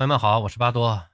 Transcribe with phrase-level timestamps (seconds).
[0.00, 1.10] 朋友们好，我是巴多。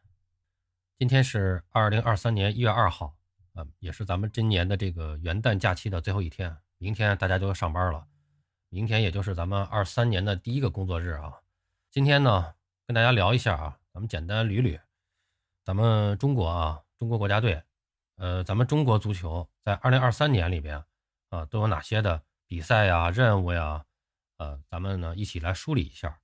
[0.97, 3.17] 今天是二零二三年一月二号，
[3.53, 6.57] 啊，也是咱们今年的这个元旦假期的最后一天。
[6.79, 8.07] 明天大家就要上班了，
[8.69, 11.33] 明天也就是咱们二三年的第一个工作日啊。
[11.91, 12.55] 今天呢，
[12.87, 14.81] 跟大家聊一下啊，咱们简单捋捋，
[15.65, 17.61] 咱们中国啊，中国国家队，
[18.19, 20.85] 呃，咱们中国足球在二零二三年里边
[21.31, 23.85] 啊，都有哪些的比赛呀、任务呀？
[24.37, 26.21] 呃，咱们呢一起来梳理一下。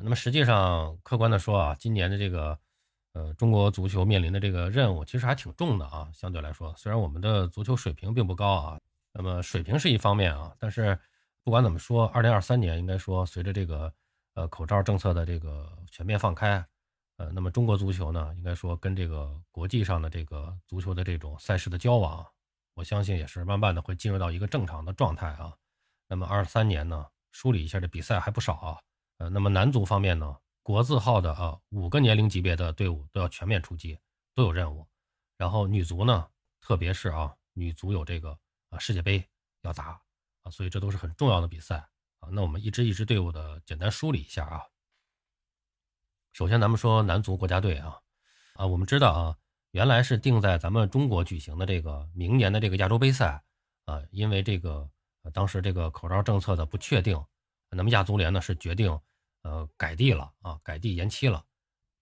[0.00, 2.58] 那么实际上，客观的说啊，今年的这个，
[3.14, 6.08] 呃，中国足球面临的这个任务其实还挺重的啊。
[6.14, 8.80] 相对来说，虽然我们的足球水平并不高啊，
[9.12, 10.96] 那么水平是一方面啊，但是
[11.42, 13.92] 不管怎么说，二零二三年应该说随着这个
[14.34, 16.64] 呃口罩政策的这个全面放开，
[17.16, 22.24] 呃，那么中国足球呢，应该说跟这个国际上的这个足球的这种赛事的交往，
[22.74, 25.52] 我相信也是慢慢的会进入到一个正常的状态啊。
[26.06, 28.78] 那么二三年呢，梳理一下这比赛还不少啊。
[29.18, 33.98] 呃，那么男足方面呢，国字号的啊五个年龄级别的队伍都要全面出击，
[34.34, 34.86] 都有任务。
[35.36, 36.28] 然后女足呢，
[36.60, 38.38] 特别是啊女足有这个
[38.70, 39.28] 啊世界杯
[39.62, 40.00] 要打
[40.42, 41.76] 啊，所以这都是很重要的比赛
[42.20, 42.28] 啊。
[42.30, 44.62] 那我们一支一支队伍的简单梳理一下啊。
[46.32, 48.00] 首先咱们说男足国家队啊，
[48.54, 49.36] 啊我们知道啊，
[49.72, 53.42] 原来是定在咱们中国举行的这个明年的这个亚洲杯赛
[53.86, 54.88] 啊，因为这个
[55.32, 57.20] 当时这个口罩政策的不确定，
[57.70, 58.98] 那么亚足联呢是决定。
[59.42, 61.42] 呃，改地了啊，改地延期了。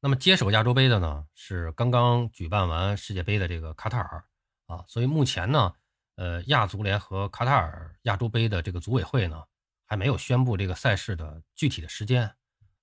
[0.00, 4.24] 那么接手亚洲杯的呢，是刚刚举办完世界杯的这个卡塔尔
[4.66, 5.74] 啊，所以目前呢，
[6.16, 9.44] 呃，亚足联和卡塔尔亚洲杯的这个组委会呢，
[9.84, 12.34] 还没有宣布这个赛事的具体的时间。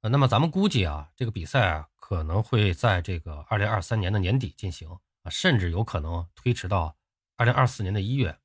[0.01, 4.87] 呃，那么咱们估计啊，这个比赛啊，可能会在这个二零二三年的年底进行
[5.23, 6.95] 啊，甚至有可能推迟到
[7.35, 8.37] 二零二四年的一月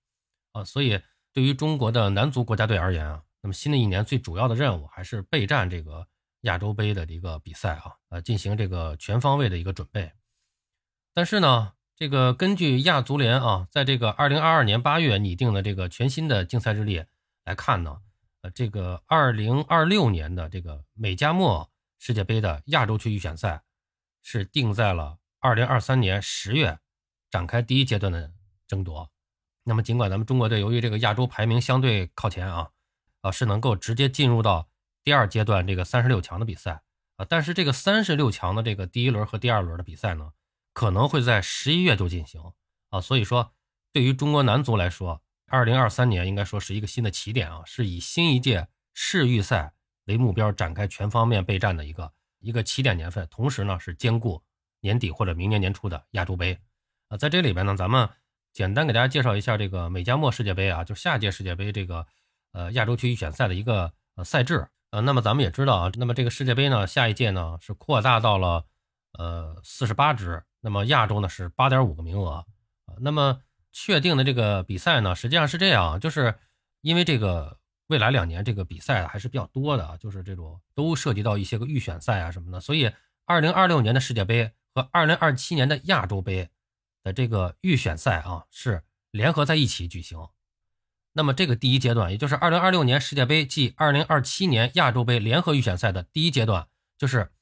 [0.53, 0.65] 啊。
[0.65, 1.01] 所以
[1.35, 3.23] 对于中国的男足国家队而言啊。
[3.41, 6.09] 那么新的一年最主要的任务还是备战这个
[6.41, 10.11] 亚洲杯的一个比赛啊，呃，进行这个全方位的一个准备。
[11.15, 17.05] 但是呢，这个根据亚足联啊，在这个二零二二年八月拟定的这个全新的竞赛日历
[17.45, 17.99] 来看呢，
[18.43, 23.63] 呃，这个二零二六年的这个美加墨世界杯的亚洲区预选赛
[24.23, 26.79] 是定在了二零二三年十月
[27.31, 28.33] 展开第一阶段的
[28.67, 29.11] 争夺。
[29.63, 32.71] 那么，尽管咱们中国队由于这个亚洲排名相对靠前啊。
[33.21, 34.69] 啊，是能够直接进入到
[35.03, 36.83] 第二阶段这个三十六强的比赛
[37.17, 40.33] 啊，但是这个三十六强的这个第一轮和第二轮的比赛呢，
[40.73, 42.41] 可能会在十一月就进行
[42.91, 43.53] 啊，所以说
[43.93, 49.73] 对于中国男足来说，二零二三年应该说是一个新的起点啊，是以新一届世预赛
[50.05, 54.43] 为目标展开全方面备战的一个一个起点年份，同时呢是兼顾
[54.81, 56.59] 年底或者明年年初的亚洲杯
[57.09, 58.09] 啊，在这里边呢，咱们
[58.53, 62.07] 简单给大家介绍一下这个美加墨世界杯啊，就下届世界杯这个。
[62.53, 68.65] 呃，亚洲区预选赛的一个呃赛制，呃，那么咱们也知道啊，那么这个世界杯呢，下一届呢是扩大到了
[69.13, 72.45] 呃四十八支，那么亚洲呢是八点五个名额，
[72.87, 73.41] 啊，那么
[73.73, 76.35] 确定的这个比赛呢，实际上是这样，就是
[76.81, 77.59] 因为这个
[77.89, 82.91] 未来两年这个比赛还是比较多的，就是这种都涉及到一些个预选赛啊什么的，所以
[83.27, 86.49] 二零二六年的世界杯和二零二七年的亚洲杯
[87.03, 90.19] 的这个预选赛啊是联合在一起举行。
[91.19, 97.33] 那么这个第一阶段，也就是二零二六年世界杯暨二零二七年亚洲杯联合预选赛的第一阶段，就是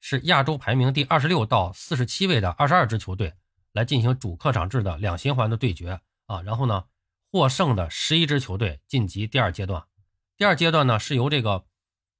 [0.00, 3.32] 是亚洲排名第二十六到四十七位的二十二支球队
[3.72, 6.42] 来进行主客场制的两循环的对决啊。
[6.42, 6.84] 然后呢，
[7.32, 9.82] 获胜的十一支球队晋级第二阶段。
[10.36, 11.64] 第二阶段呢，是由这个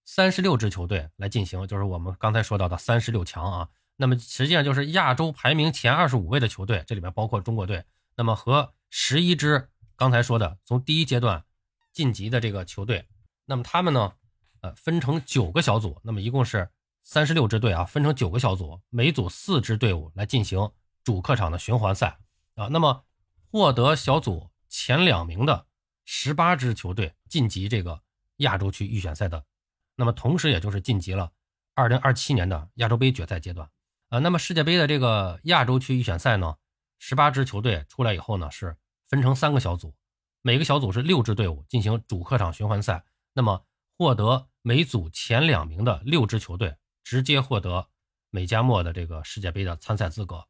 [0.07, 3.69] 三十六支球队来进行，就是我们刚才说到的三十六强啊。
[3.97, 7.85] 那么实际上就是亚洲排名前二十五位的球队，这里面包括中国队，
[8.17, 9.69] 那么和十一支。
[9.97, 11.43] 刚才说的，从第一阶段
[11.91, 13.09] 晋级的这个球队，
[13.47, 14.13] 那么他们呢，
[14.61, 16.71] 呃，分成九个小组，那么一共是
[17.03, 20.71] 三十六支队啊，分成九个小组，每组四支队伍来进行
[21.03, 22.19] 主客场的循环赛
[22.57, 22.69] 啊。
[22.71, 23.07] 那么
[23.51, 25.67] 获得小组前两名的
[26.05, 28.03] 十八支球队晋级这个
[28.39, 29.47] 亚洲区预选赛的，
[29.95, 31.33] 那么同时也就是晋级了
[31.75, 33.71] 二零二七年的亚洲杯决赛阶段
[34.11, 34.19] 啊。
[34.19, 36.57] 那么世界杯的这个亚洲区预选赛呢，
[36.99, 38.77] 十八支球队出来以后呢是。
[39.09, 39.95] 分成三个小组，
[40.43, 43.05] 每个小组是六支队伍进行主客场循环赛。
[43.35, 43.65] 那么
[43.97, 47.89] 获得每组前两名的六支球队直接获得
[48.31, 50.47] 美加墨的这个世界杯的参赛资格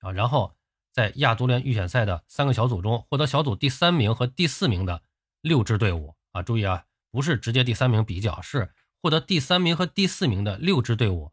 [0.00, 0.12] 啊。
[0.12, 0.54] 然后
[0.92, 5.02] 在亚足联预选赛的三个小组中，获得小组第三名和第四名的
[5.40, 11.32] 六支队伍啊，注意啊，不是直接第三名比较，是获得第三名和第四名的六支队伍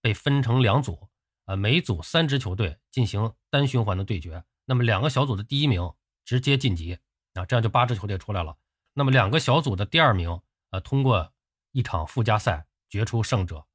[0.00, 1.08] 被分成两组
[1.46, 4.44] 啊，每组三支球队进行单循环的对决。
[4.66, 5.92] 那么两个小组的第一名。
[6.24, 6.98] 直接晋级
[7.34, 8.56] 啊，这样就八支球队出来了。
[8.92, 10.40] 那么两个小组的第二名，
[10.70, 11.32] 呃，通过
[11.72, 13.66] 一场附加赛决出胜者，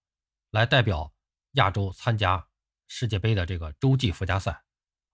[0.51, 1.13] 来代表
[1.53, 2.47] 亚洲参加
[2.87, 4.63] 世界杯的这个洲际附加赛。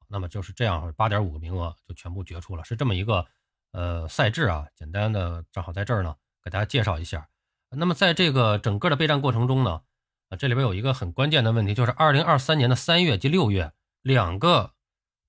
[0.07, 3.25] 那么就是这样，八点五个名额就全部决出了，是这么一个
[3.71, 4.67] 呃赛制啊。
[4.75, 7.27] 简单的，正好在这儿呢，给大家介绍一下。
[7.71, 9.81] 那么在这个整个的备战过程中呢，
[10.29, 13.73] 啊，这里边有一个很关键的问题，就是二零二三年的三月及六月
[14.03, 14.75] 两个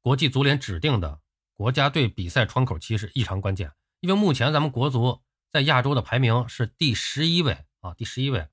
[0.02, 1.20] 国际足联指定的
[1.56, 8.46] 国家队比赛窗口期是异常关键，因为目前咱们国足在亚洲的排名是第十一位啊，第十一位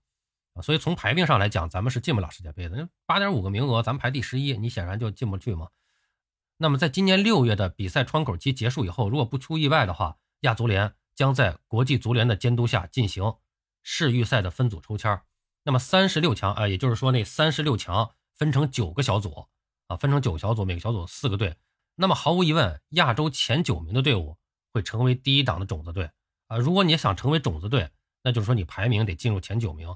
[0.53, 2.87] 啊，所以从排名上来讲，咱们是进不了世界杯的。
[3.05, 5.67] 八点五个名额，咱们排第十一，你显然就进不去嘛。
[6.55, 13.35] 那么，在今年六月的比赛窗口期结束以后，如果不出意外的话，亚足联将在国际足联的监督下进行
[13.81, 15.21] 世预赛的分组抽签
[15.63, 19.47] 那么三十六强啊，也就是说那三十六强分成九个小组
[19.87, 21.57] 啊，分成九个小组，每个小组四个队。
[21.95, 24.37] 那么毫无疑问，亚洲前九名的队伍
[24.71, 26.11] 会成为第一档的种子队
[26.47, 26.57] 啊。
[26.57, 27.89] 如果你想成为种子队，
[28.23, 29.95] 那就是说你排名得进入前九名。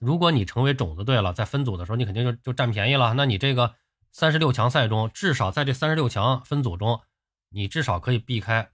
[0.00, 3.14] 如果你成为种子队了，在分组的时候你肯定就就占便宜了。
[3.14, 3.74] 那你这个。
[4.12, 7.02] 三十六强赛中，至少在这三十六强分组中，
[7.50, 8.70] 你至少可以避开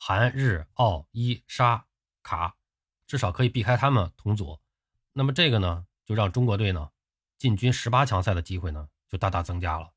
[0.00, 1.86] 韩、日、澳、伊、沙、
[2.24, 2.56] 卡，
[3.06, 4.58] 至少可以避开他们同组。
[5.12, 6.88] 那么这个呢，就让中国队呢
[7.38, 9.92] 进军十八强赛的机会呢就大大增加了。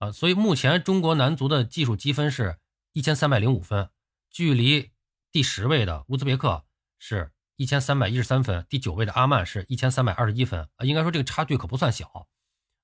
[0.00, 2.58] 啊，所以目前中国男足的技术积分是
[2.92, 3.90] 一千三百零五分，
[4.30, 4.90] 距离
[5.30, 6.64] 第十位的乌兹别克
[6.98, 10.68] 是一千三百一十三分，第九位的阿曼是一千三百二十一分。
[10.76, 12.26] 啊，应该说这个差距可不算小。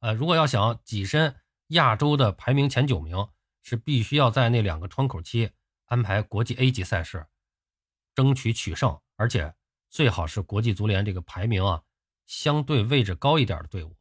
[0.01, 1.35] 呃，如果要想跻身
[1.69, 3.29] 亚洲的排名前九名，
[3.63, 5.53] 是必须要在那两个窗口期
[5.87, 7.27] 安排国际 A 级赛事，
[8.15, 9.55] 争取取胜，而且
[9.89, 11.83] 最好是国际足联这个排名啊
[12.27, 13.97] 相对位置高一点的队伍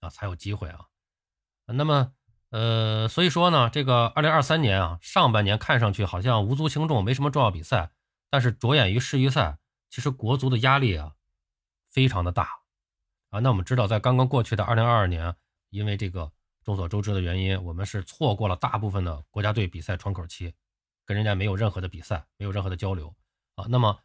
[0.00, 0.86] 啊才有机会啊。
[1.66, 2.12] 那么，
[2.50, 7.90] 呃，所以说呢，这个二零二三年啊上半年看上去好像无足轻重，没什么重要比赛，
[8.30, 9.58] 但是着眼于世预赛，
[9.90, 11.14] 其实国足的压力啊
[11.88, 12.48] 非常的大。
[13.30, 15.34] 啊，那我们知道，在刚刚过去的二零二二年，
[15.70, 16.30] 因为这个
[16.62, 20.54] 众所周知的原因，我们是错过了大部分的国家队比赛窗口期，
[21.04, 23.14] 跟人家没有任何的比赛，没有任何的交流
[23.56, 23.66] 啊。
[23.68, 23.98] 那么，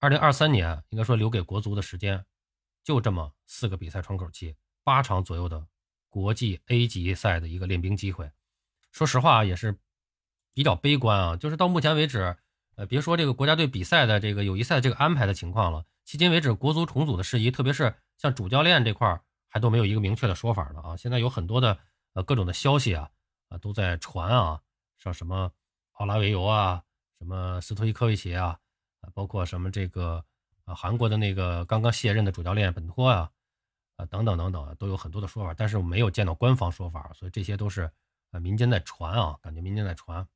[0.00, 2.26] 二零二三年应该说留给国足的时间，
[2.82, 5.68] 就这么四个比赛窗口期，八场左右的
[6.14, 8.30] 国际 A 级赛的一个练兵机会。
[8.92, 9.76] 说实话，也是
[10.52, 11.36] 比较悲观啊。
[11.36, 12.36] 就是到目前为止，
[12.76, 15.84] 呃，别说这个国家队比赛的这个友谊赛这个安排的情况了。
[16.06, 20.96] 迄今为止，国足重组的事宜，特别是像主教练这块儿，还都没有一个明确的说法呢啊！
[20.96, 21.76] 现在有很多的
[22.12, 23.10] 呃各种的消息啊
[23.48, 24.60] 啊都在传啊，
[24.96, 25.50] 像什么
[25.94, 26.84] 奥拉维尤啊，
[27.18, 28.60] 什么斯托伊科维奇啊，
[29.00, 30.24] 啊，包括什么这个
[30.64, 33.32] 啊韩国的那个刚刚卸任的主教练本托啊，
[33.96, 37.90] 啊等等等等，都有很多的说法，但是我没有见到官方说法，所以这些都是
[38.30, 40.26] 呃民间在传啊，感觉民间在传，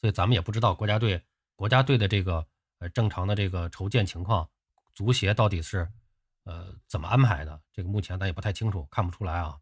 [0.00, 1.22] 所以咱们也不知道国家队
[1.56, 2.46] 国家队的这个。
[2.80, 4.48] 呃，正常的这个筹建情况，
[4.94, 5.90] 足协到底是
[6.44, 7.60] 呃怎么安排的？
[7.72, 9.58] 这个目前咱也不太清楚，看不出来啊。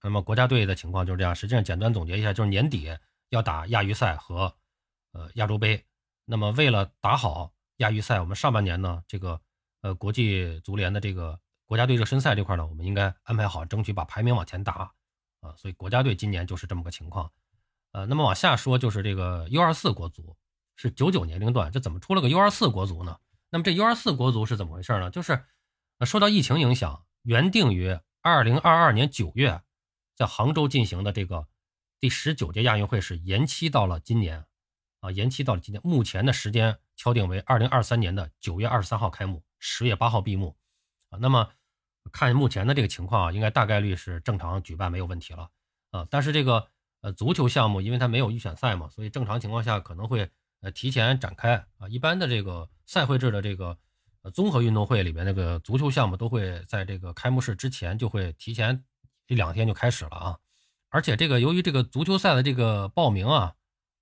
[0.00, 1.34] 那么国家队的情况就是这样。
[1.34, 2.96] 实际上，简单总结一下，就是年底
[3.30, 4.54] 要打亚预赛和
[5.10, 5.84] 呃亚洲杯。
[6.24, 9.40] 那么为了打好亚预赛，我们上半年呢，这个
[9.80, 11.40] 呃国际足联的这个
[11.72, 14.92] 国家队热身赛这块呢，我们应该安排好，争取把排名往前打
[15.40, 15.54] 啊。
[15.56, 17.32] 所以国家队今年就是这么个情况。
[17.92, 20.36] 呃，那么往下说就是这个 U 二四国足。
[20.76, 23.16] 是九九年龄段，这怎么出了个 U 二四国足呢？
[23.48, 25.10] 那么这 U 二四国足是怎么回事呢？
[25.10, 25.46] 就是
[26.04, 29.62] 受到疫情影响，原定于二零二二年九月
[30.14, 31.48] 在杭州进行的这个
[31.98, 34.44] 第十九届亚运会是延期到了今年，
[35.00, 35.80] 啊，延期到了今年。
[35.82, 40.54] 目前的时间敲定为二零二三年的九月二十三号开幕，十月八号闭幕，
[41.08, 41.48] 啊，那么
[42.10, 45.50] 看目前的这个情况啊，应该大概率是正常举办没有问题了，
[45.90, 46.66] 啊，但是这个
[47.02, 50.30] 呃足球项目因为它没有预选赛嘛，所以正常情况下可能会。
[50.64, 53.76] 呃，提前展开啊，一般的这个赛会制的这个
[54.22, 58.84] 呃综合运动会里边，那个足球项目都会在这个开幕式之前就会提前
[59.26, 60.38] 一两天就开始了啊。
[60.88, 63.54] 而且这个由于这个足球赛的这个报名啊，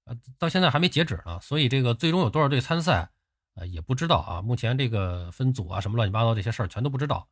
[0.04, 3.10] 呃，到现在还没截止呢，所以这个最终有多少队参赛，
[3.54, 4.42] 呃，也不知道啊。
[4.42, 7.26] 目前这个分组啊，什么乱七八糟这些事儿全都不知道。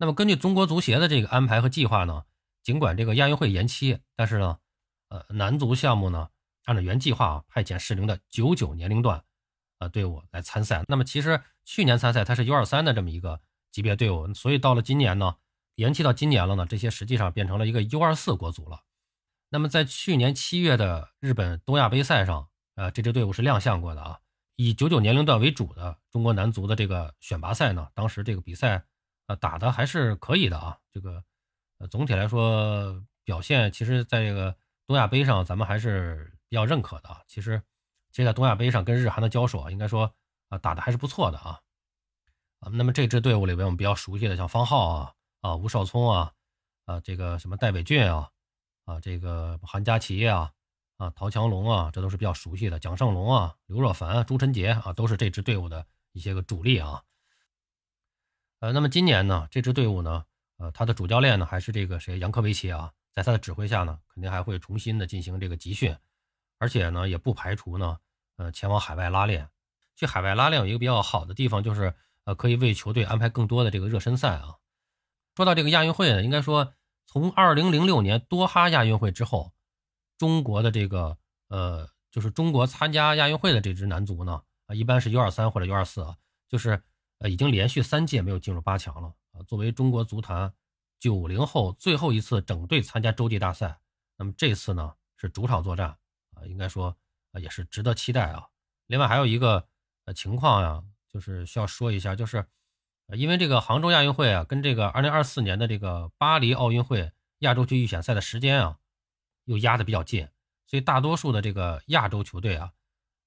[0.00, 2.24] 那么根据中国足协的这个安排和计划呢，
[2.62, 4.58] 尽管这个亚运会延期，但是呢，
[5.10, 6.30] 呃，男足项目呢。
[6.66, 9.24] 按照原计划啊，派遣适龄的九九年龄段
[9.78, 10.84] 啊队伍来参赛。
[10.86, 13.40] 那么其实去年参赛他是 U 二三的这么一个
[13.72, 15.36] 级别队伍，所以到了今年呢，
[15.76, 18.82] 延期到今年了呢，这些实际上变成了一个 U 二四国足了。
[19.48, 24.18] 那么在去年七月的日本东亚杯赛上，呃，这支队伍是亮相过的啊。
[24.54, 28.84] 以九九年龄段为主的中国男足的这个选拔赛呢，当时这个比赛
[29.30, 30.76] 呃打的还是可以的啊。
[30.90, 31.22] 这个
[31.78, 34.56] 呃总体来说表现，其实在这个
[34.86, 36.36] 东亚杯上咱们还是。
[36.50, 37.62] 比较认可的，其实，
[38.10, 40.12] 其实在东亚杯上跟日韩的交手啊，应该说
[40.48, 41.60] 啊打的还是不错的啊
[42.58, 42.68] 啊。
[42.72, 46.32] 那么这支队伍里边，我们比较熟悉的像方浩啊啊，吴少聪啊，
[46.86, 48.30] 啊，这个什么戴伟俊啊，
[48.84, 50.50] 啊，这个韩佳琪啊，
[50.96, 52.80] 啊，陶强龙啊，这都是比较熟悉的。
[52.80, 57.00] 蒋胜龙啊，刘若凡、朱晨杰啊，都是这支队伍的一些个主力啊。
[58.60, 60.24] 呃，那么今年呢，这支队伍呢，
[60.58, 65.96] 呃，他的主教练呢还是这个谁杨科维奇啊，在他的指挥下呢，肯定还会重新的进行这个集训，
[66.58, 67.98] 而且呢，也不排除呢，
[68.36, 69.48] 呃，前往海外拉练。
[69.96, 74.56] 去海外拉练有一个比较好的地方，就是呃，可以为球队安排更多的这个热身赛啊。
[75.36, 76.74] 说到这个亚运会呢，应该说
[77.06, 79.52] 从二零零六年多哈亚运会之后，
[80.18, 81.16] 中国的这个
[81.48, 86.16] 呃，就是中国参加亚运会的这支男足呢，啊，一般是 U 二三或者 U 二四啊，
[86.48, 86.82] 就是
[87.20, 89.40] 呃，已经连续三届没有进入八强了啊。
[89.46, 90.52] 作为中国足坛
[90.98, 93.78] 九零后最后一次整队参加洲际大赛，
[94.18, 95.96] 那么这次呢是主场作战
[96.34, 96.94] 啊，应该说
[97.32, 98.48] 啊也是值得期待啊。
[98.88, 99.66] 另外还有一个
[100.04, 100.12] 呃。
[100.12, 102.44] 情况呀，就是需要说一下，就是，
[103.14, 108.78] 因为这个杭州亚运会啊，跟这个二零二四年的这个巴黎奥运会亚洲区预选赛的时间啊，
[109.44, 110.28] 又压的比较近，
[110.66, 112.72] 所以大多数的这个亚洲球队啊，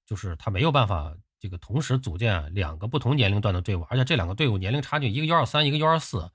[0.05, 6.31] 就是他没有办法这个同时组建两个不同年龄段的队伍，而且这两个队伍年龄差距，一个幺二三，一个幺二四，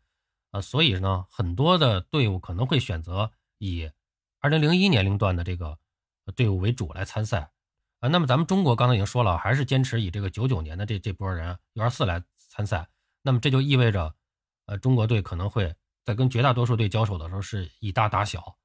[0.51, 3.91] 啊，所以呢，很多的队伍可能会选择以
[4.39, 5.79] 二零零一年龄段的这个
[6.37, 7.51] 队伍为主来参赛。
[8.01, 12.87] 啊，那么咱们中国刚才已经说了，还是坚持以这个九九年的这这波人幺二四来参赛。
[13.23, 14.15] 那么这就意味着，
[14.67, 15.75] 呃，中国队可能会
[16.05, 18.58] 在跟绝大多数队交手的时候是以大打小。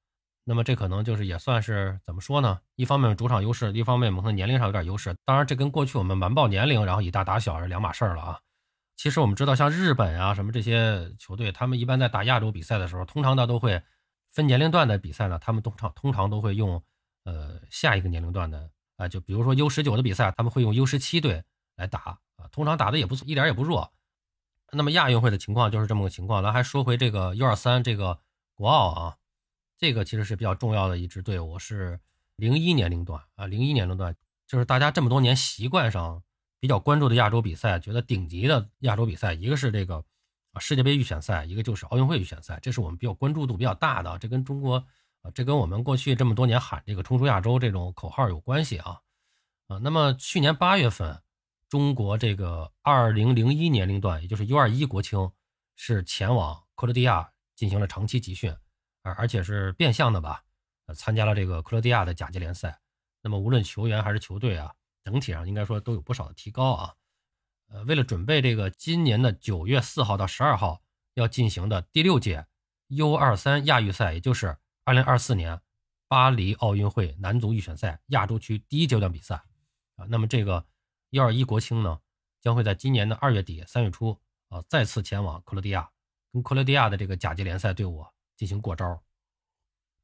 [0.45, 2.59] 那么这可能就是也算是怎么说呢？
[2.75, 5.15] 一方面主场优势，一方面可能年龄上有点优势。
[5.25, 8.39] 当然，这跟过去我们瞒报年龄然后以大打小是两码事儿了啊。
[8.95, 13.81] 其实我们知道，像日本啊什么这些球队，他们一般在打亚洲比赛的时候，通常呢都会
[14.31, 16.81] 分年龄段的比赛呢，他们通常通常都会用
[17.23, 18.69] 呃下一个年龄段的。
[18.97, 21.43] 啊，就比如说 U 十九的比赛，他们会用 U 十七队
[21.75, 23.91] 来打啊，通常打的也不错，一点也不弱。
[24.71, 26.43] 那么亚运会的情况就是这么个情况。
[26.43, 28.19] 咱还说回这个 U 二三这个
[28.53, 29.17] 国奥啊，
[29.83, 31.99] 这个其实是比较重要的一支队伍，是
[32.37, 34.15] 零一年龄段啊，零一年龄段
[34.47, 36.23] 就是大家这么多年习惯上
[36.61, 40.05] 比较关注的亚洲比赛，觉得顶级的亚洲比赛，一个是这个
[40.53, 44.85] 啊世界杯预选赛，一个就是奥运会预选赛，这是我们比较关注度比较大的，这跟中国。
[45.23, 48.99] 啊，这跟我们过去这么多年喊这个“冲出亚洲”这种口号有关系啊，
[49.69, 51.21] 啊，那么去年八月份，
[51.69, 55.31] 中国这个二零零一年龄段，也就是 U 二一国青，
[55.77, 58.53] 是前往克罗地亚进行了长期集训，
[59.03, 60.43] 而而且是变相的吧，
[60.87, 62.79] 呃，参加了这个克罗地亚的甲级联赛。
[63.21, 66.95] 那么无论球员还是球队啊，整体上应该说都有不少的提高啊。
[67.69, 70.81] 呃，为了准备这个今年的九月四号到十二号
[71.13, 72.47] 要进行的第六届
[72.87, 74.57] U 二三亚预赛，也就是。
[74.85, 75.61] 二零二四年
[76.09, 79.35] 巴黎奥运会男足预选赛亚洲区第一阶段比赛
[79.95, 80.65] 啊，那么这个
[81.11, 82.01] 幺二一国青呢，
[82.41, 84.19] 将会在今年的二月底三月初
[84.49, 85.89] 啊，再次前往克罗地亚，
[86.33, 88.05] 跟克罗地亚的这个甲级联赛队伍
[88.43, 89.01] 进行过招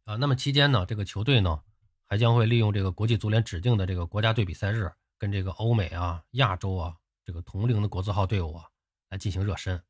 [0.05, 0.15] 啊。
[0.15, 1.59] 那么期间呢，这个球队呢，
[2.05, 8.63] 还将会利用这个国际足联指定的这个国家队比赛日，跟这个欧美啊、亚洲啊这个同龄的国字号队伍啊
[9.09, 9.83] 来进行热身。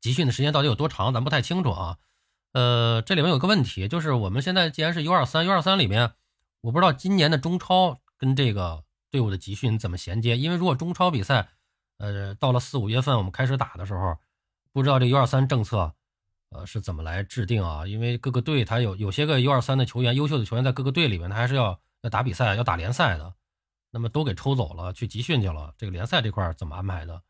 [0.00, 1.98] 集训的时间到底有多长，咱不太清楚啊。
[2.52, 6.12] 呃，这里面有个问题，就是我们现在既然是 U 二三，U 二三里面，
[6.60, 10.38] 我不知道今年的中超跟这个队伍的集训怎么衔接。
[10.38, 11.48] 因为如果中超比赛，
[11.98, 14.16] 呃，到了四五月份我们开始打的时候，
[14.72, 15.96] 不知道这 U 二三政策，
[16.54, 17.84] 呃，是怎么来制定啊？
[17.84, 23.34] 因为各个队他有有些个 U 二三的球员，优秀的球员在各个队里面，他还是要要打比赛，要打联赛的，
[23.90, 25.74] 那么都给抽走了，去集训去了。
[25.76, 27.20] 这个联赛这块怎么安排的？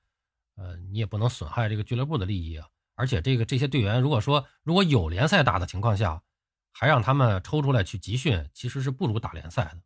[0.57, 2.69] 呃，你也不能损害这个俱乐部的利益啊。
[2.97, 6.23] 而且这个这些队员，如果说如果有联赛打的情况下，
[6.71, 9.81] 还让他们抽出来去集训，其实是不如打联赛的。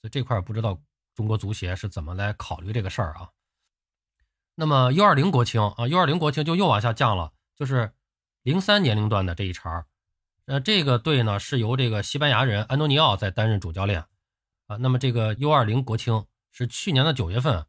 [0.00, 0.80] 所以这块不知道
[1.14, 3.28] 中国足协是怎么来考虑这个事儿啊？
[4.54, 7.92] 那么 U 二零国青啊，U 二零国青就又往下降了，就是
[8.48, 9.84] 零三年龄段的这一茬。
[10.46, 14.06] 呃，这个队呢是由这个西班牙人安东尼奥在担任主教练
[14.68, 14.76] 啊。
[14.78, 17.66] 那么这个 U 二零国青是去年的九月份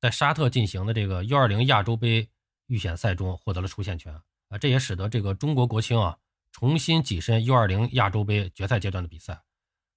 [0.00, 2.30] 在沙特进行的这个 U 二零亚洲杯
[2.66, 4.14] 预选赛中获得了出线权。
[4.48, 6.16] 啊，这也使得这个中国国青啊
[6.50, 9.42] 重新跻身 U20 亚洲杯决赛阶段的比赛。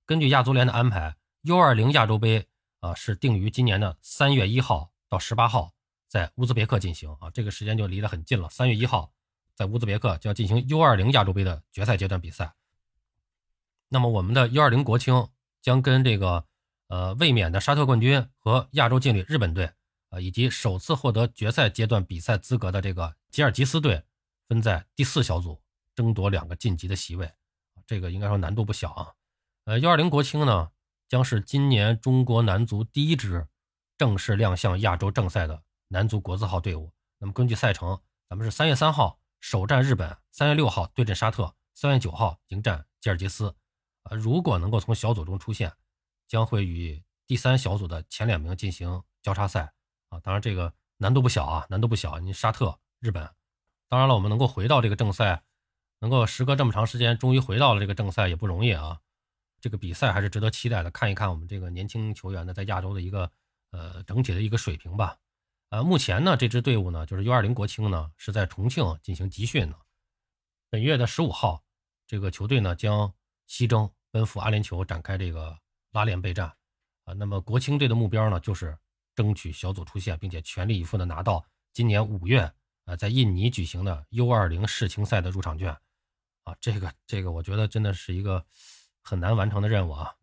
[0.05, 1.15] 根据亚足联的安排
[1.45, 2.45] ，U20 亚洲杯
[2.81, 5.71] 啊是定于今年的三月一号到十八号
[6.09, 8.49] 在乌兹别克进行啊，这个时间就离得很近了。
[8.49, 9.13] 三月一号
[9.55, 12.53] 在乌兹别克就要进行 U20 亚洲杯的决赛阶段比赛。
[13.89, 15.29] 那么我们的 U20 国青
[15.61, 16.45] 将跟这个
[16.87, 19.71] 呃卫冕的沙特冠军和亚洲劲旅日本队
[20.09, 24.03] 啊，以及首次获得决赛阶段比赛资格的这个吉尔吉斯队。
[24.47, 25.59] 分在第四小组
[25.95, 27.33] 争夺两个晋级的席位，
[27.87, 29.11] 这个应该说难度不小啊。
[29.63, 30.69] 呃，幺二零国青呢，
[31.07, 33.47] 将是今年中国男足第一支
[33.97, 36.91] 正式亮相亚洲正赛的男足国字号队伍。
[37.17, 43.55] 那么根据赛程，咱们是三月三号首战日本，三月六号对阵沙特，三月九号迎战吉尔吉斯。
[44.01, 45.71] 呃，如果能够从小组中出线，
[46.27, 49.71] 将会与第三小组的前两名进行交叉赛
[50.09, 50.19] 啊。
[50.21, 52.17] 当然，这个难度不小啊，难度不小。
[52.17, 53.23] 你沙特、日本，
[53.87, 55.43] 当然了，我们能够回到这个正赛，
[55.99, 58.99] 能够时隔这么长时间，终于回到了这个正赛也不容易啊。
[59.61, 63.31] 这个比赛还是值得期待的，看一看我们这个年轻球员呢在亚洲的一个
[63.69, 65.15] 呃整体的一个水平吧。
[65.69, 69.75] 呃，目前呢这支队伍呢就是 U20 国青呢是在重庆进行集训呢。
[70.69, 71.63] 本月的十五号，
[72.07, 73.13] 这个球队呢将
[73.47, 75.57] 西征奔赴阿联酋展开这个
[75.91, 76.47] 拉练备战。
[77.03, 78.77] 啊，那么国青队的目标呢就是
[79.15, 82.51] 争取小组出线，并且全力以赴的拿到今年五月
[82.85, 85.75] 呃在印尼举行的 U20 世青赛的入场券。
[86.43, 88.45] 啊，这个这个我觉得真的是一个。
[89.07, 90.15] 很难完成的任务啊！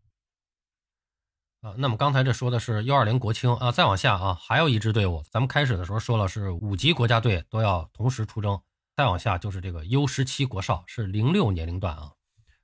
[1.62, 8.60] 啊，那么刚才这说的是 U20 国青啊，再往下啊，还有一支队伍，咱们开始的时候说了是五级国家队都要同时出征，
[8.96, 12.10] 再往下就是这个 U17 国少，是零六年龄段啊。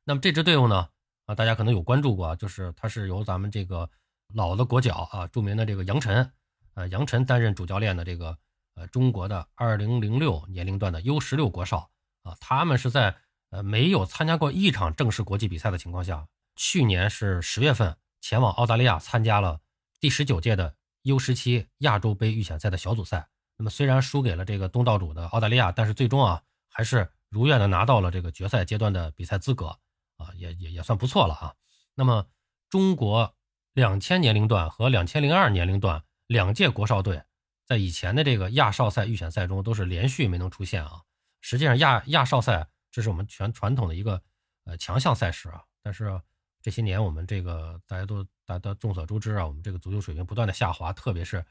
[0.04, 0.88] 那么这支队伍呢，
[1.26, 3.88] 啊，大家可能有关注过，就是它是由咱们这个
[4.34, 6.32] 老的国脚啊，著名的这个杨晨，
[6.74, 8.36] 呃，杨晨担任主教练的这个
[8.74, 11.88] 呃中国的2006年龄段的 U16 国少
[12.24, 13.16] 啊，他们是在。
[13.50, 19.60] 呃，没有参加过一场正式国际比赛的情况下，去年是十月份前往澳大利亚参加了
[20.00, 23.28] 第十九届的 U17 亚洲杯预选赛的小组赛。
[23.56, 29.78] 那么虽然输给了这个东道主的澳大利亚，但是最终啊还是如愿的拿到了这个决赛阶段的比赛资格
[30.16, 31.54] 啊，也也也算不错了啊。
[31.94, 32.26] 那么
[32.68, 33.34] 中国
[33.74, 37.22] 两千年龄段和两千零二年龄段两届国少队
[37.66, 41.02] 在以前的这个亚少赛预选赛中都是连续没能出现啊。
[41.40, 42.68] 实际上亚亚少赛。
[42.90, 44.22] 这是我们全传统的一个
[44.64, 46.20] 呃强项赛事啊，但是
[46.62, 51.44] 这些年我们这个大家都大家众所周知啊，我们这个足球水平不断的下滑，特别是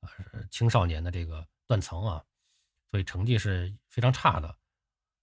[0.00, 0.08] 呃
[0.50, 2.22] 青少年的这个断层啊，
[2.90, 4.56] 所以成绩是非常差的。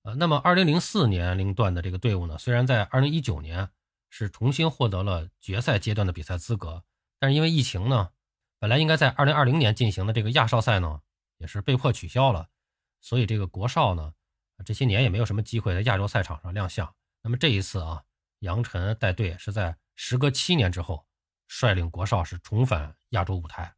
[0.03, 3.69] 呃，那么二零零四年龄段的这个队伍呢，虽然在二零一九年
[4.10, 6.84] 是重新获得了决赛阶段的比赛资格，
[7.19, 8.12] 但是因为疫情呢，
[8.60, 11.01] 本来应该在二零二零年进行的这个亚少赛呢，
[11.38, 12.49] 也是被迫取消了，
[12.99, 14.13] 所以这个国少呢。
[14.63, 16.93] 这些年也没有什么机会在亚洲赛场上亮相。
[17.23, 18.04] 那么这一次啊，
[18.41, 21.06] 杨晨带队是在时隔七年之后，
[21.47, 23.75] 率领国少是重返亚洲舞台。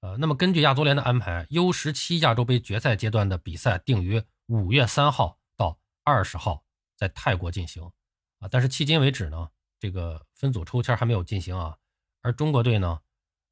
[0.00, 6.64] 呃，那么根据亚足联的安排，U17 亚洲杯决赛阶段的比赛定于五月三号到二十号
[6.96, 7.82] 在泰国进行。
[8.40, 11.76] 啊，但是迄今为止呢，这个分组抽签还没有进行啊。
[12.20, 13.00] 而中国队呢，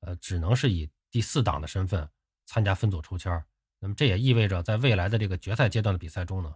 [0.01, 2.09] 呃，只能是以第四档的身份
[2.45, 3.45] 参加分组抽签。
[3.79, 6.55] 那么这也意味着，在未来的这个决赛阶段的比赛中呢，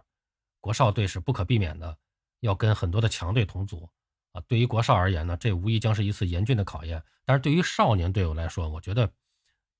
[0.59, 1.97] 国少队是不可避免的
[2.41, 3.89] 要跟很多的强队同组
[4.33, 4.43] 啊。
[4.47, 7.01] 对于国少而言呢，这无疑将是一次严峻的考验。
[7.25, 9.11] 但是对于少年队伍来说，我觉得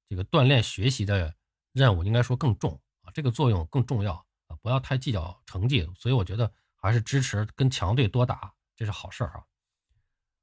[0.08, 1.36] 这个锻炼学习的
[1.74, 4.14] 任务应该说更重啊，这个作用更重要
[4.48, 5.88] 啊，不要太计较成绩。
[5.96, 9.44] 所以我觉得还是支持跟强队多打，这是好事儿啊。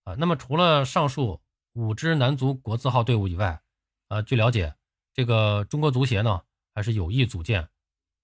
[0.05, 1.41] 啊，那么除了上述
[1.73, 3.61] 五支男足国字号队伍以外，
[4.09, 4.75] 啊，据了解，
[5.13, 6.43] 这个中国足协呢。
[6.75, 7.69] 还是有意组建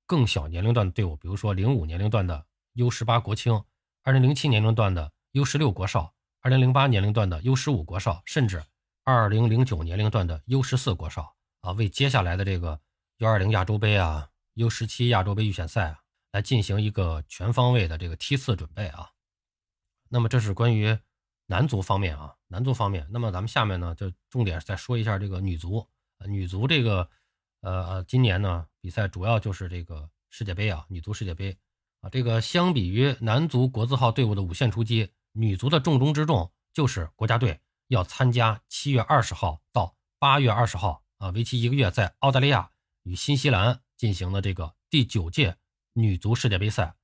[0.06, 3.64] 更小年龄段的队伍，比如说零五年龄段的 U 十八国青，
[4.06, 6.12] 二零零七年龄段的 U 十六国少，
[6.42, 8.62] 二零零八年龄段的 U 十五国少，甚至
[9.02, 12.78] 二零零九年龄段的 U 十四国少啊，为接下来的这个
[13.16, 16.00] U 二零亚洲杯啊、U 十七亚洲杯预选赛啊，
[16.32, 19.12] 来进行一个全方位的这个梯次准备啊。
[20.10, 20.98] 那么这是关于
[21.46, 23.08] 男足方面啊，男足方面。
[23.10, 25.88] 那么咱们下面呢，就重点再说一下这个女足，
[26.26, 27.08] 女足这个。
[27.62, 31.56] 呃，今年呢，比赛主要就是这个世界杯啊，女足世界杯
[32.04, 32.10] 啊。
[32.12, 42.70] 这个相比于男足国字号队伍的五线出击，女足的重中之重就是国家队要参加七月二十号到八月二十号啊，为期一个月，在澳大利亚
[43.04, 45.56] 与新西兰进行的这个第九届
[45.94, 46.94] 女足世界杯赛。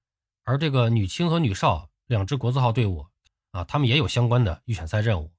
[0.45, 3.07] 而这个女青和女少两支国字号队伍
[3.53, 5.33] 啊，他们也有相关的预选赛任务。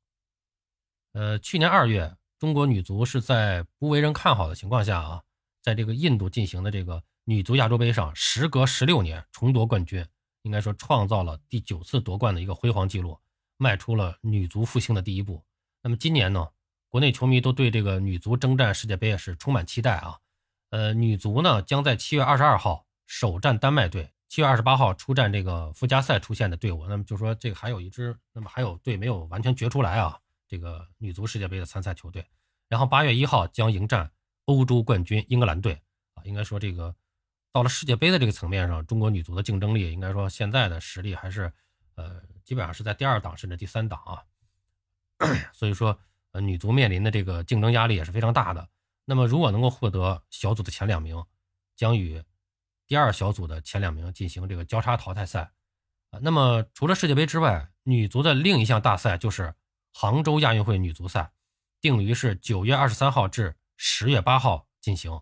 [1.13, 2.17] 呃，去年二月。
[2.39, 5.21] 中国女足是在不为人看好的情况下啊，
[5.61, 10.05] 在这个印度进行的这个女足亚洲杯上，时隔十六年重夺冠军，
[10.41, 13.19] 应该说创造了第九次夺冠的一个辉煌记录，
[13.57, 15.43] 迈出了女足复兴的第一步。
[15.83, 16.47] 那么今年呢，
[16.89, 20.17] 国内球迷都对这个女足征战世界杯是充满期待啊。
[20.71, 26.87] 呃，女足呢将在七月二十二号首战丹麦队，七月二十八号出战这个附加赛出现的队伍。
[26.87, 30.17] 那么就说这个还有一支，那么还有队没有完全决出来啊。
[30.47, 32.25] 这个女足世界杯的参赛球队，
[32.67, 34.11] 然后八月一号将迎战
[34.45, 35.81] 欧洲冠军英格兰队
[36.15, 36.93] 啊，应该说这个
[37.51, 41.51] 到了世界杯的这个层面上，中国女足的竞争力应该说现在的实力还是
[41.95, 44.23] 呃基本上是在第二档甚至第三档啊，
[45.51, 45.99] 所以说
[46.31, 48.69] 呃女足面临的这个竞争压力也是非常大的。
[49.03, 51.21] 那么如果能够获得小组的前两名，
[51.75, 52.23] 将与
[52.87, 55.51] 第二小组的前两名进行这个交叉淘汰赛。
[56.11, 59.55] 啊，那么除了世界杯之外，女足的另一项大赛就是
[59.91, 61.31] 杭州亚运会女足赛，
[61.81, 65.21] 定于是九月二十三号至十月八号进行。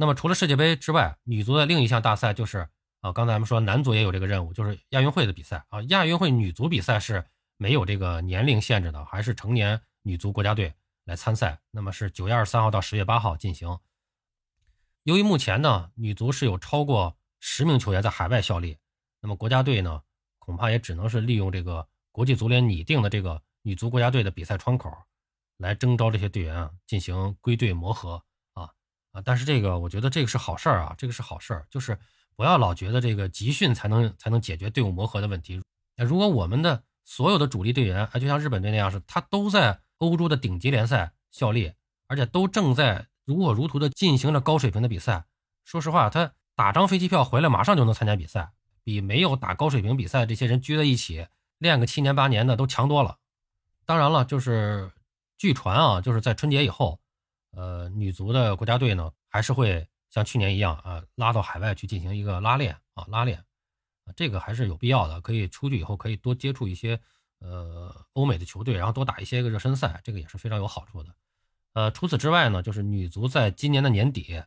[0.00, 2.68] 那么除了世界杯之外，女足的另一项大赛就是
[3.00, 5.82] 啊，刚才咱们说男足也有这个任务，就是亚运会的比赛啊。
[5.88, 10.72] 亚运会女足比赛是没有这个年龄限制的，还是成年女足国家队
[11.04, 11.58] 来参赛。
[11.72, 13.76] 那么是九月二十三号到十月八号进行。
[15.02, 18.78] 由于目前呢，女足是有超过十名球员在海外效力。
[19.20, 20.02] 那么国家队呢，
[20.38, 24.96] 恐怕也只能是利用这个国际足联拟定的这个女足国家队的比赛窗口，
[25.56, 28.22] 来征召这些队员啊，进行归队磨合
[29.24, 31.98] 但是这个我觉得这个是好事儿啊，这个是好事儿，就是
[32.36, 35.60] 不要老觉得这个集训才能才能解决队伍磨合的问题。
[35.96, 41.72] 那如果我们的所有的主力队员啊，就像日本队那样是，他都在欧洲的顶级联赛效力，
[42.06, 45.24] 而且都正在如火如荼的进行着高水平的比赛，
[45.64, 48.52] 说实话，他打张飞机票回来，马上就能参加比赛。
[48.84, 51.26] 比没有打高水平比赛这些人聚在一起
[51.58, 53.18] 练个七年八年的都强多了。
[53.84, 54.90] 当然了，就是
[55.36, 56.98] 据传啊，就是在春节以后，
[57.58, 63.44] 呃，女足的国家队呢还是会像去年一样啊，拉到海外去进行一个拉练啊，拉练，
[64.14, 65.20] 这个还是有必要的。
[65.20, 67.00] 可以出去以后可以多接触一些
[67.40, 71.12] 呃欧美的球队，然后多打一些个热身赛，这个也是非常有好处的。
[71.72, 74.40] 呃，除此之外呢，就是女足在今年的年底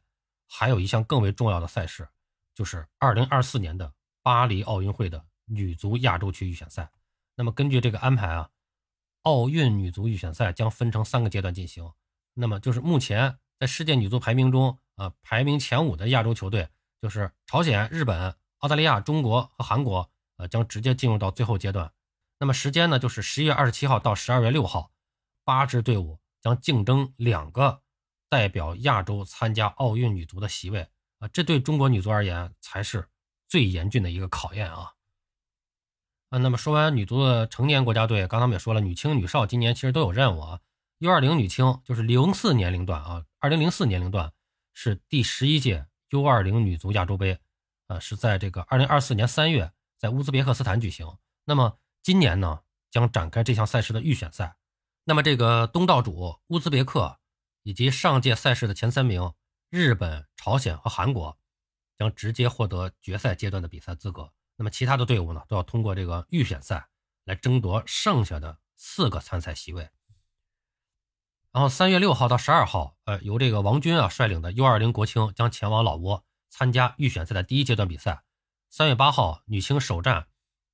[0.48, 2.08] 还有一项更为重要的赛事，
[2.54, 3.94] 就是二零二四年的。
[4.24, 6.90] 巴黎奥运会的女足亚洲区预选赛，
[7.36, 8.50] 那么根据这个安排啊，
[9.24, 11.92] 奥运女足预选赛将分成三个阶段进行。
[12.34, 16.70] 那么就是目前在世界女足排名中啊，排名前五的亚洲球队
[17.02, 21.92] 就是朝鲜、日本、澳大利亚、中国和韩国，呃，将直接进入到最后阶段。
[22.40, 24.92] 那么时间呢，就是十一月二十七号到十二月六号，
[25.44, 27.82] 八支队伍将竞争两个
[28.30, 30.88] 代表亚洲参加奥运女足的席位
[31.20, 33.08] 啊，这对中国女足而言才是。
[33.48, 34.94] 最严峻的一个考验啊！
[36.30, 40.62] 啊，那么说完女足的成年国家队，刚才我们也说了，女青、女少今年其实都有任务啊。
[41.02, 44.32] U20 女青就是零四年龄段啊，二零零四年龄段
[44.72, 47.40] 是第十一届 U20 女足亚洲杯，
[47.88, 51.18] 呃，是在这个二零二四年三月在乌兹别克斯坦举行。
[51.46, 52.62] 那么今年呢，
[52.92, 54.58] 将展开这项赛事的预选赛。
[55.06, 57.20] 那么这个东道主乌兹别克
[57.64, 59.34] 以及上届赛事的前三名
[59.72, 61.38] 日本、朝鲜和韩国。
[61.98, 64.34] 将直接获得决赛阶段的比赛资格。
[64.56, 66.88] 那么其他的队伍呢，都要通过这个预选赛
[67.26, 69.88] 来争夺剩下的四个参赛席位。
[71.52, 78.24] 然后三月六号到十二号，呃，由这个王军啊率领的 U20 国青将前往老挝参加预选赛的第一阶段比赛。
[78.70, 80.28] 三月八号，女青首战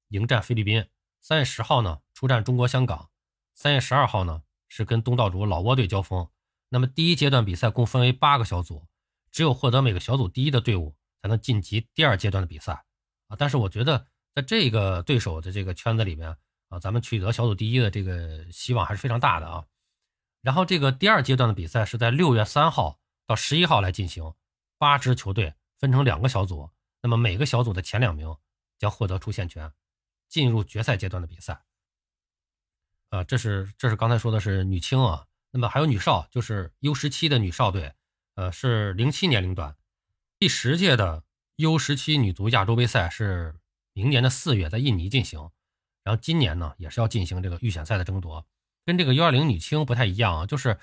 [0.09, 0.87] 迎战菲律宾。
[1.19, 3.09] 三月十号呢，出战中国香港。
[3.53, 6.29] 三月十二号呢，是跟东道主老挝队交锋。
[6.69, 8.87] 那么第一阶段比赛共分为八个小组，
[9.31, 10.95] 只有获得每个小组第一的队伍。
[11.19, 12.85] 才能晋级第二阶段的比赛
[13.27, 13.35] 啊！
[13.35, 16.37] 但是我觉得，在这个对手的这个圈子里面
[16.69, 19.65] 啊，咱们取得小组第一的这个希望还是非常大的啊。
[20.47, 24.33] 然后这个第二阶段的比赛是在六月三号到十一号来进行，
[24.77, 28.33] 八支球队分成两个小组，那么每个小组的前两名
[28.77, 29.73] 将获得出线权，
[30.29, 31.65] 进入决赛阶段的比赛。
[33.09, 37.95] 啊，这是这是刚才说的是女青啊，那么还有女少，就是 U 十七的女少队，
[38.35, 39.75] 呃，是零七年龄段。
[40.39, 41.25] 第十届的
[41.57, 43.59] U 十七女足亚洲杯赛是
[43.91, 45.51] 明年的四月在印尼进行，
[46.03, 48.47] 然后今年呢也是要进行这个预选赛的争夺，
[48.87, 50.79] 跟这个幺二零女青不太一样啊，就是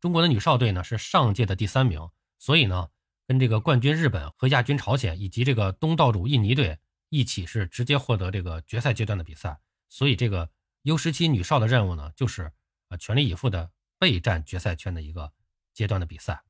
[0.00, 2.88] 中国的女少队呢是上届的第三名，所以呢
[3.26, 6.78] 跟这个冠军日本和亚军朝鲜以及这个东道主印尼队
[7.10, 9.60] 一起是直接获得这个决赛阶段的比赛，
[9.90, 10.48] 所以这个
[10.84, 12.52] U 十七女少的任务呢就是
[12.88, 15.32] 啊全力以赴的备战决赛圈的一个
[15.74, 16.42] 阶段的比赛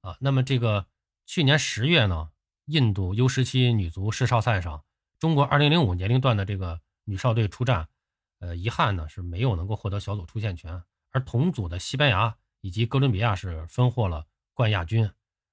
[0.00, 0.88] 啊，那么这个。
[1.28, 2.30] 去年十月呢，
[2.66, 4.84] 印度 U 十七女足世少赛上，
[5.18, 7.88] 中国二零零五年龄段的这个女少队出战，
[8.38, 15.10] 呃，遗憾呢是没有能够获得小组出线权，而同组的西班牙以及哥伦比亚是分获了冠亚军。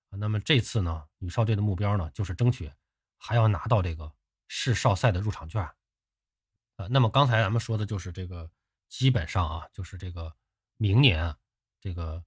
[0.10, 2.72] 那么这次呢，女少队的目标呢就是争取
[3.18, 4.12] 还要拿到这个
[4.48, 5.68] 世少赛的入场券。
[6.78, 8.50] 呃，那么刚才咱们说的就是这个，
[8.90, 10.34] 基本上啊，就是这个
[10.78, 11.36] 明年
[11.80, 12.24] 这个。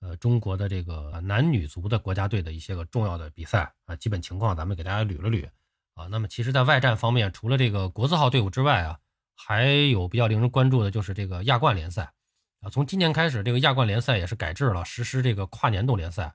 [0.00, 5.48] 呃，中国的这个男女足的国家队的一些个重要的比赛啊，基本情况咱们给大家捋了捋
[5.94, 6.06] 啊。
[6.08, 9.00] 那么，其实，在外战方面，除了这个国字号队伍之外啊，
[9.34, 12.12] 还有比较令人关注的就是这个亚冠联赛
[12.60, 12.70] 啊。
[12.70, 16.34] 从今年开始，这个亚冠联赛也是改制了，实施这个跨年度联赛。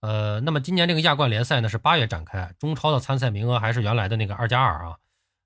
[0.00, 4.98] 呃，那么今年这个亚冠联赛呢是八月展开，中超的参赛名额还是原来的那个二加二啊，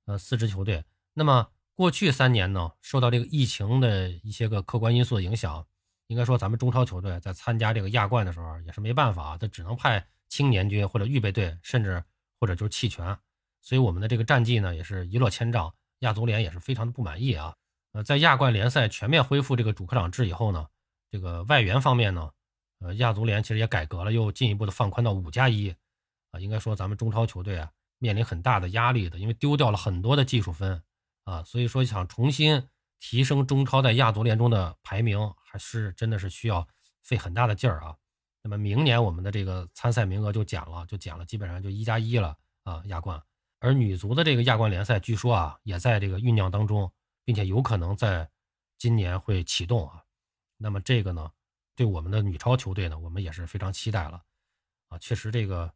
[0.06, 0.84] 呃，四支球队。
[1.12, 5.66] 那么过去三年呢，受到这个疫情的一些个客观因素的影响。
[6.08, 12.04] 应该说，咱们中超球队在参加这个亚冠的时候也是没办法，他只能派青年军或者预备队，甚至
[12.38, 13.16] 或者就是弃权，
[13.62, 15.72] 所以我们的这个战绩呢也是一落千丈，
[16.04, 17.56] 亚足联也是非常的不满意啊。
[17.92, 20.68] 呃，在亚冠联赛全面恢复这个主客场制以后呢，
[21.10, 22.30] 这个外援方面呢，
[22.80, 25.74] 呃，亚足联其实也改革了，又进一步的放宽到五加一
[26.30, 26.38] 啊。
[26.38, 30.82] 应该说咱们中超球队啊面临很大的压力的，因为丢掉了很多的技术分
[31.24, 36.68] 啊，所以说想重新提升中超在亚足联中的排名，还是真的是需要
[37.02, 37.96] 费很大的劲儿啊。
[38.42, 43.22] 那么明年我们的这个参赛名额就减了，就减了，基本上就一加一了啊，亚冠。
[43.64, 46.92] 而女足的这个亚冠联赛，据说啊也在这个酝酿当中，
[47.24, 48.30] 并且有可能在
[48.76, 50.04] 今年会启动啊。
[50.58, 51.30] 那么这个呢，
[51.74, 54.22] 对我们的女超球队呢，我们也是非常期待了
[54.90, 54.98] 啊。
[54.98, 55.72] 确实，这个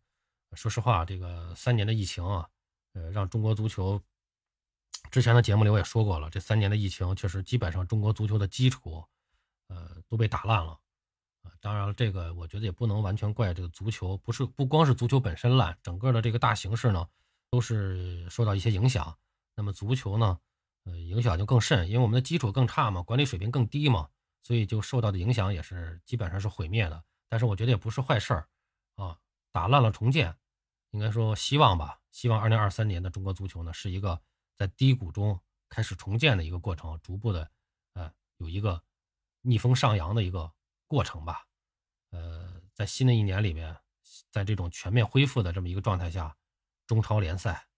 [0.53, 2.47] 说实话，这个三年的疫情啊，
[2.93, 3.99] 呃，让中国足球
[5.11, 9.03] 之前的节目里我也说过了，这三年的疫情确实基本上中国足球的基础，
[9.69, 10.79] 呃，都被打烂了。
[11.59, 17.09] 当然了，这个我觉得也不能完全怪这个足球，不是不光是足球本身烂，整个的这个大形势呢
[17.51, 19.17] 都是受到一些影响。
[19.55, 20.39] 那么足球呢，
[20.85, 24.09] 呃，影响就更甚，因为我们的基础更差嘛，管理水平更低嘛，
[24.43, 27.05] 所以就受到的影响也是基本上是毁灭的。
[27.29, 28.49] 但是我觉得也不是坏事儿
[28.95, 29.19] 啊，
[29.53, 30.35] 打烂了重建，
[30.91, 34.21] 应该说希望吧，希望二零二三年的中国足球呢是一个
[34.55, 37.51] 在低谷中开始重建的一个过程，逐步的
[37.95, 38.83] 呃有一个
[39.43, 40.51] 逆风上扬的一个
[40.87, 41.47] 过程吧。
[42.11, 43.77] 呃，在新的一年里面，
[44.31, 46.35] 在这种全面恢复的这么一个状态下，
[46.89, 47.69] 中超联赛、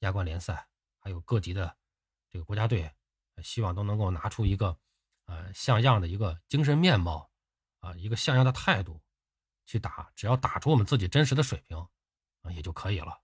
[0.00, 0.66] 亚冠联赛，
[0.98, 1.76] 还有各级的
[2.30, 2.92] 这个国家队，
[3.42, 4.76] 希望都能够拿出一个
[5.26, 7.30] 呃像样的一个精神面貌
[7.80, 9.02] 啊，一个像样的态度
[9.66, 11.76] 去打，只要打出我们自己真实的水平
[12.40, 13.20] 啊，也就可以了。